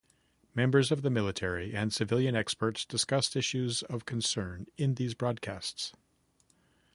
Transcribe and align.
Members 0.55 0.91
of 0.91 1.03
the 1.03 1.11
military 1.11 1.75
and 1.75 1.93
civilian 1.93 2.35
experts 2.35 2.85
discussed 2.85 3.35
issues 3.35 3.83
of 3.83 4.03
concern 4.07 4.65
in 4.75 4.95
these 4.95 5.13
broadcasts. 5.13 5.93